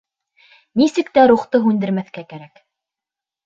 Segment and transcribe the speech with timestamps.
[0.81, 2.67] Нисек тә рухты һүндермәҫкә кәрәк.